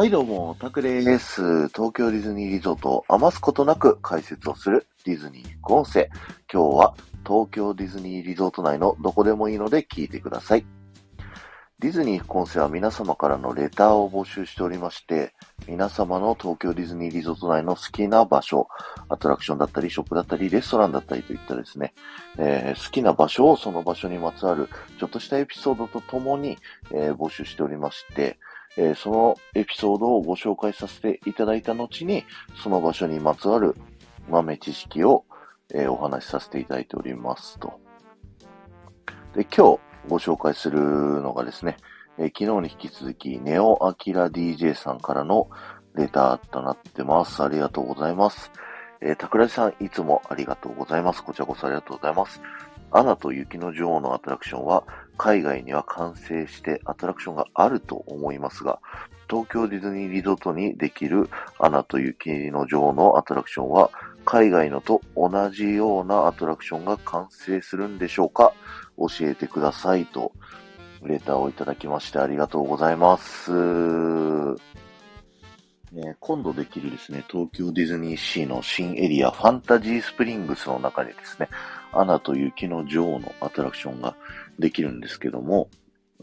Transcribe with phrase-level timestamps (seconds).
[0.00, 1.68] はいどうも、タクです。
[1.68, 6.08] 東京ディズニーリゾートを余すことなく解説をするディズニー副音声。
[6.50, 10.64] 今日は東京ディズニーリゾート内のどこでもいいので聞いてください。
[11.80, 15.34] ディズニー副音声は皆様からのレターを募集しておりまして、
[15.68, 18.68] 皆様の東京ディズニーリゾート内の好きな場所、
[19.10, 21.92] アトラクションだったり、ショップだったり、レストランだったりといったですね、
[22.38, 26.56] えー、好きな場所をその場所にまつわるちょっとしたエピソードとともに、
[26.90, 28.38] えー、募集しておりまして、
[28.76, 32.24] えー、そのエピソードをご紹介させていただいた後に、
[32.62, 33.74] その場所にまつわる
[34.28, 35.24] 豆知識を、
[35.74, 37.80] えー、お話しさせていただいておりますと。
[39.34, 41.76] で、今日ご紹介するのがですね、
[42.18, 45.48] えー、昨日に引き続き、ネオアキラ DJ さんからの
[45.94, 47.42] レターとなってます。
[47.42, 48.52] ありがとうございます。
[49.00, 51.24] えー、桜地さん、いつもありがとうございます。
[51.24, 52.40] こちらこそありがとうございます。
[52.92, 54.84] アナと雪の女王のアトラクションは
[55.22, 58.78] 海外には完成してアトラクションがあると思いますが、
[59.28, 63.90] 東京ディズニーリゾートにできるアナと雪の女王のアトラクションは
[64.24, 68.54] 海外のと同じようなアトラクションが完成するんでしょうか？
[68.96, 70.32] 教えてくださいと
[71.02, 73.52] レターをいただきましてありがとうございます。
[75.92, 81.48] ね、今度できるですね、東京ディズニーシーの新エリア、ファンタジースプリングスの中にですね、
[81.92, 84.14] アナと雪の女王のアトラクションが
[84.58, 85.68] できるんですけども、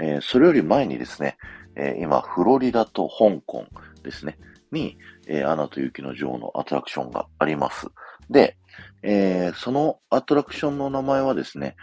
[0.00, 1.36] えー、それより前にですね、
[1.74, 3.66] えー、今、フロリダと香港
[4.04, 4.38] ですね、
[4.70, 7.88] に、えー、アナと雪の女王のアトラクションがあります。
[8.30, 8.56] で、
[9.02, 11.76] え、そのアトラクションの名前はですね、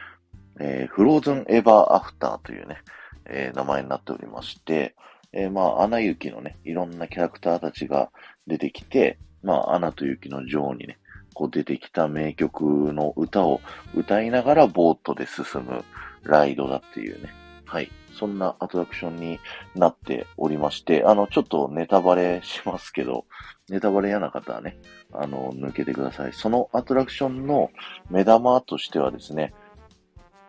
[0.60, 2.78] え、フローズンエバーアフターというね、
[3.26, 4.96] え、名前になっておりまして、
[5.34, 8.12] えー、まあ、アナ雪のね、いろんなキャラクターたちが
[8.48, 11.00] 出てきて、まあ、アナと雪の女王にね、
[11.34, 13.60] こう出てきた名曲の歌を
[13.96, 15.84] 歌いながらボートで進む
[16.22, 17.34] ライドだっていうね。
[17.66, 17.92] はい。
[18.14, 19.40] そんなアトラクションに
[19.76, 23.26] なっておりまして、あの、ちょっとネタバレしますけど、
[23.70, 24.78] ネタバレ嫌な方はね、
[25.12, 26.34] あの、抜けてください。
[26.34, 27.72] そのアトラクションの
[28.12, 29.56] 目玉としてはですね、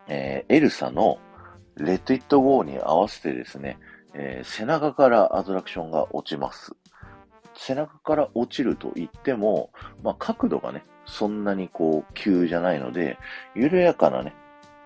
[0.09, 1.19] えー、エルサの
[1.77, 3.79] レッド・イット・ゴーに合わせてですね、
[4.15, 6.73] えー、背中からアトラクションが落ちます。
[7.57, 9.71] 背中から落ちると言っても、
[10.03, 13.19] まあ、角度がね、そんなにこう急じゃないので、
[13.55, 14.35] 緩やかなね、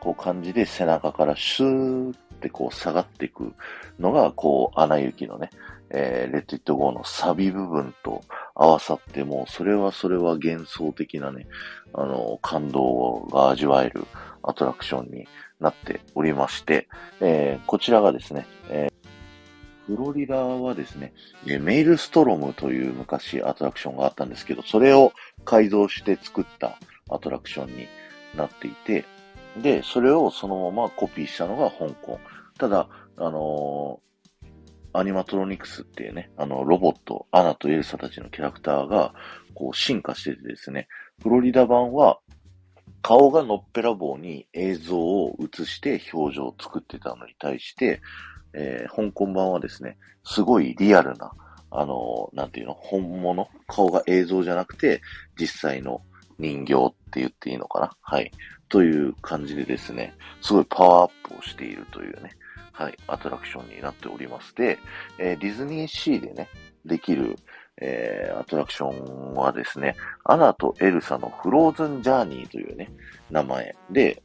[0.00, 3.53] こう感じで背中からシューってこう下がっていく
[3.99, 5.50] のが、こう、穴行きのね、
[5.91, 8.22] えー、レッド・イット・ゴーのサビ部分と
[8.55, 11.47] 合わさっても、それはそれは幻想的なね、
[11.94, 14.05] あの、感動が味わえる
[14.43, 15.27] アトラクションに
[15.61, 16.88] なっておりまして、
[17.21, 18.88] えー、こちらがですね、え
[19.88, 21.15] フロリダはですね、
[21.47, 25.15] メイルストロムという昔アトラクションがあったんですけど、それを
[25.47, 26.78] 改造して作った
[27.09, 27.87] アトラクションに
[28.37, 29.06] なっていて、
[29.62, 32.21] で、それをそのままコピーしたのが香港。
[32.59, 39.15] ただ、あのー、アニマトロニクスっていうね、あの、ロボット、アナとエルサたちのキャラクターが、
[39.55, 40.87] こう、進化しててですね、
[41.22, 42.19] フロリダ版は、
[43.03, 48.01] 顔がのっぺらぼうに映像を映して表情を作ってたのに対して、
[48.55, 51.33] えー、香港版はですね、すごいリアルな、
[51.71, 55.01] あのー、なんていうの、本物顔が映像じゃなくて、
[55.39, 56.03] 実際の
[56.39, 57.91] 人形って言っていいのかな？
[58.01, 58.31] はい。
[58.69, 62.33] という感じでですね、すごいパワーアップをしているというね、
[62.73, 64.79] はい、アトラクションになっておりまして、
[65.19, 66.49] えー、ディズニーシーでね、
[66.85, 67.37] できる、
[67.81, 72.91] えー、アトラクションはですね、アナとエルサのフローズンジャーニーというね、
[73.31, 74.22] 名前で、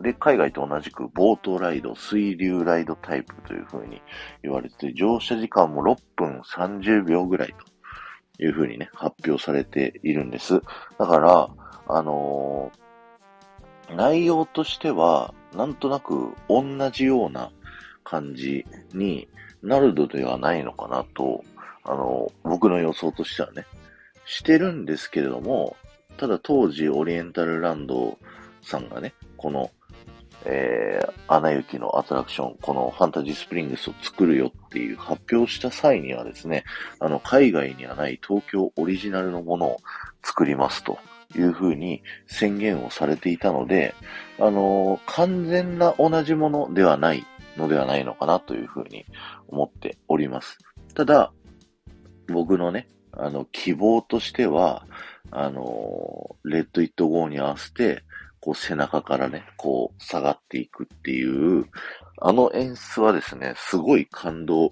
[0.00, 4.02] で、海外と同じくボートライド、水流ライドタイプという風に
[4.42, 7.54] 言われて、乗車時間も6分30秒ぐらい
[8.38, 10.60] という風にね、発表されているんです。
[10.98, 11.48] だから、
[11.88, 17.50] あのー、内容としては、なんとなく同じような
[18.04, 19.28] 感じに
[19.62, 21.42] なるのではないのかなと、
[21.86, 23.66] あの、僕の予想としてはね、
[24.24, 25.76] してるんですけれども、
[26.16, 28.18] ただ当時オリエンタルランド
[28.62, 29.70] さんがね、この
[30.48, 36.64] えー、アナ雪のアトラクション、このファンタジースプリングスを作るよっていう発表した際にはですね、
[37.00, 39.80] あの、海外にはない東京オリジナルのものを
[40.22, 40.98] 作りますと
[41.34, 43.94] いうふうに宣言をされていたので、
[44.38, 47.26] あのー、完全な同じものではない
[47.56, 49.04] のではないのかなというふうに
[49.48, 50.58] 思っております。
[50.94, 51.32] ただ、
[52.28, 54.86] 僕のね、あの、希望としては、
[55.30, 58.02] あの、レッド・イット・ゴーに合わせて、
[58.40, 61.66] こう背中からね、こう下がっていくっていう、
[62.18, 64.70] あの演出はですね、すごい感動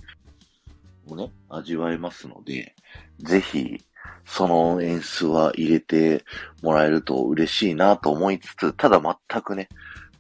[1.09, 2.75] をね、味わえますので、
[3.19, 3.79] ぜひ、
[4.25, 6.25] その演出は入れて
[6.63, 9.69] もらえると嬉しいなと思いつつ、ただ全くね、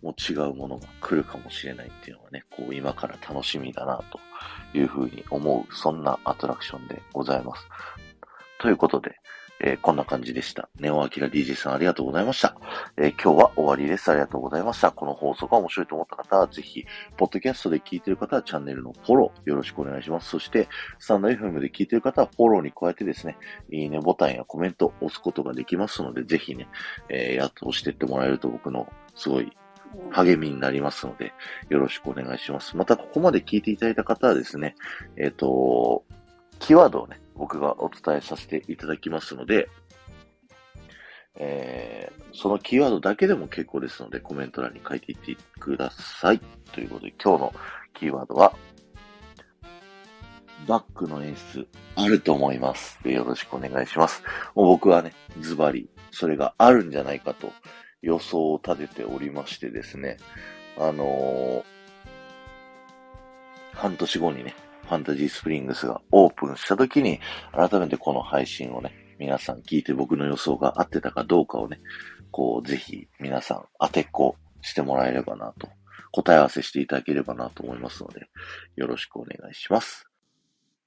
[0.02, 4.19] もう違うものが来るかもしれないっていうのはね、こう今から楽しみだなと
[4.75, 7.67] いうふうに思う、そんなアトラクションでございます。
[8.58, 9.17] ということで、
[9.61, 10.69] えー、こんな感じでした。
[10.79, 12.56] ネオアキラ DJ さんありがとうございました。
[12.96, 14.11] えー、今日は終わりです。
[14.11, 14.91] ありがとうございました。
[14.91, 16.85] この放送が面白いと思った方は、ぜひ、
[17.17, 20.29] ポッドキャストで聞いてる方はチャンネルのフォローよろしくお願いします。
[20.29, 20.69] そして、
[20.99, 23.37] スタンド FM で聞いてる方はフォローに加えてですね、
[23.70, 26.69] いいねボタンやコメントを押すことができますので、ぜひね、
[27.08, 29.52] えー、やっと押してってもらえると僕のすごい
[30.11, 31.32] 励みになりますので、
[31.69, 32.76] よろしくお願いします。
[32.76, 34.75] また、ここまで聞いていただいた方はですね、
[35.17, 36.05] えっ、ー、と、
[36.58, 39.69] キーワードをね、僕がお伝えさせていただきますので、
[41.37, 46.41] えー、そのキーワードだけでも結構ですので、コメント欄に書いていってください。
[46.73, 47.55] ということで、今日の
[47.93, 48.55] キーワードは、
[50.67, 52.99] バックの演出、あると思います。
[53.05, 54.23] よろしくお願いします。
[54.55, 57.52] もう僕はね、ズバリ、それがあるんじゃないかと
[58.04, 60.18] 予想を立てておりましてですね、
[60.78, 61.64] あのー、
[63.72, 67.20] 半年後にね、ファンタジースプリングスがオープンした時に、
[67.52, 71.80] 改めてこの配信をね、皆さん聞いて僕の予想が合ってたかどうかをね、
[72.30, 75.68] こう、ぜひ皆さん当てっこしてもらえればなと、
[76.12, 78.28] 答え合わせしていただければなと思いますので、
[78.76, 80.06] よろしくお願いします。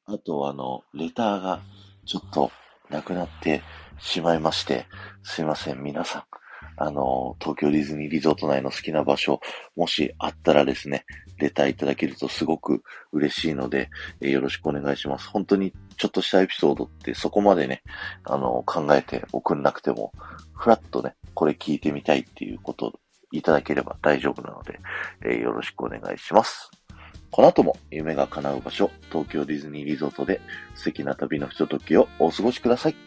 [0.05, 1.61] あと、あの、レターが
[2.05, 2.51] ちょっと
[2.89, 3.63] なくなって
[3.99, 4.85] しまいまして、
[5.23, 6.36] すいません、皆さん。
[6.77, 9.41] あの、東京ディズニーリゾート内の好きな場所、
[9.75, 11.05] もしあったらですね、
[11.39, 13.89] レターいただけるとすごく嬉しいので、
[14.21, 15.27] えー、よろしくお願いします。
[15.27, 17.81] 本当にちょっとしたエピソードってそこまでね、
[18.23, 20.13] あの、考えて送んなくても、
[20.53, 22.93] ふらっとね、これ聞いてみたいっていうことを
[23.31, 24.79] いただければ大丈夫なので、
[25.25, 26.69] えー、よろしくお願いします。
[27.31, 30.41] この後も夢が叶う場所、東京ディズニーリゾートで
[30.75, 33.06] 素敵な旅のひとときをお過ごしください。